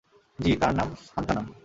জি, 0.39 0.51
তার 0.61 0.73
নাম 0.75 0.89
সান্থানাম। 1.07 1.45